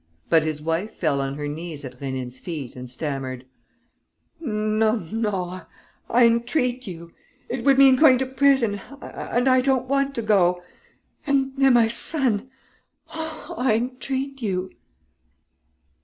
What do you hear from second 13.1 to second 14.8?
Oh, I entreat you!..."